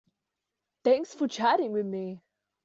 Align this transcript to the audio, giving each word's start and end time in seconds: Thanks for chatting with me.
Thanks 0.83 1.13
for 1.13 1.27
chatting 1.27 1.73
with 1.73 1.85
me. 1.85 2.23